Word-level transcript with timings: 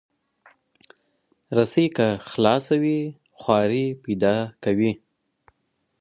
رسۍ 1.57 1.85
که 1.95 2.07
خلاصه 2.31 2.75
وي، 2.81 2.97
خواری 3.41 3.85
پیدا 4.03 4.35
کوي. 4.63 4.91